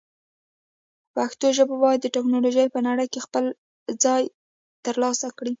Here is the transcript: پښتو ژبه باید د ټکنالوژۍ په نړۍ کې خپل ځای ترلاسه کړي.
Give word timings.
پښتو 1.15 1.47
ژبه 1.57 1.75
باید 1.83 1.99
د 2.01 2.07
ټکنالوژۍ 2.15 2.67
په 2.75 2.79
نړۍ 2.87 3.07
کې 3.13 3.19
خپل 3.25 3.45
ځای 4.03 4.23
ترلاسه 4.85 5.27
کړي. 5.37 5.49